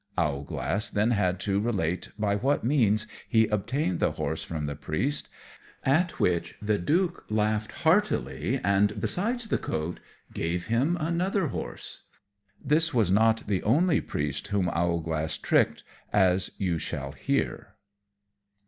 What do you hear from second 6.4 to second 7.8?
the Duke laughed